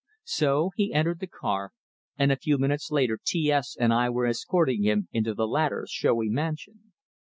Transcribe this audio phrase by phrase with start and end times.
[0.25, 1.73] So he entered the car,
[2.17, 5.91] and a few minutes later T S and I were escorting him into the latter's
[5.91, 6.91] showy mansion.